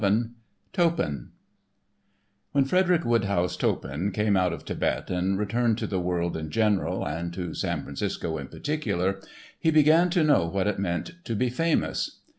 *Toppan* 0.73 1.29
When 2.53 2.65
Frederick 2.65 3.05
Woodhouse 3.05 3.55
Toppan 3.55 4.09
came 4.11 4.35
out 4.35 4.51
of 4.51 4.63
Thibet 4.63 5.11
and 5.11 5.37
returned 5.37 5.77
to 5.77 5.85
the 5.85 5.99
world 5.99 6.35
in 6.35 6.49
general 6.49 7.07
and 7.07 7.31
to 7.35 7.53
San 7.53 7.83
Francisco 7.83 8.39
in 8.39 8.47
particular, 8.47 9.21
he 9.59 9.69
began 9.69 10.09
to 10.09 10.23
know 10.23 10.47
what 10.47 10.65
it 10.65 10.79
meant 10.79 11.23
to 11.25 11.35
be 11.35 11.51
famous. 11.51 12.21